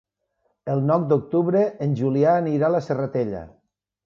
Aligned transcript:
El 0.75 0.79
nou 0.91 1.05
d'octubre 1.11 1.61
en 1.87 1.93
Julià 2.01 2.33
anirà 2.39 2.71
a 2.71 2.75
la 2.79 2.83
Serratella. 2.89 3.45